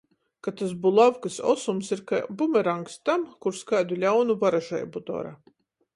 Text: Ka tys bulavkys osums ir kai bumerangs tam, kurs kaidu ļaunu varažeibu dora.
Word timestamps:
Ka 0.45 0.51
tys 0.61 0.71
bulavkys 0.85 1.35
osums 1.51 1.91
ir 1.95 2.01
kai 2.11 2.21
bumerangs 2.39 2.97
tam, 3.11 3.27
kurs 3.47 3.63
kaidu 3.73 4.03
ļaunu 4.05 4.39
varažeibu 4.45 5.05
dora. 5.13 5.37